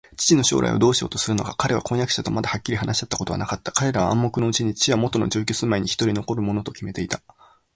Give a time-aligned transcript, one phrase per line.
[0.17, 3.71] 父の将来をどうしようとするのか、彼は婚約者とまだはっきり話し合ったことはなかった。
[3.71, 7.21] 彼らは暗黙のうちに、父はもとの住居すまいにひとり残るものときめていた